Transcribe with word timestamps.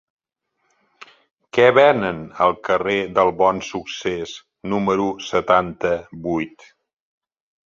Què 1.57 1.67
venen 1.79 2.23
al 2.45 2.55
carrer 2.69 2.97
del 3.19 3.29
Bonsuccés 3.43 4.35
número 4.73 5.07
setanta-vuit? 5.29 6.69